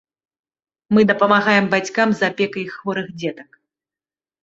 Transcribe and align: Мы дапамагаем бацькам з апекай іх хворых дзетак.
Мы 0.95 1.01
дапамагаем 1.11 1.65
бацькам 1.75 2.09
з 2.17 2.21
апекай 2.33 2.61
іх 2.67 2.73
хворых 2.81 3.07
дзетак. 3.19 3.49